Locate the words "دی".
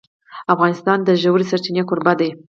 2.19-2.29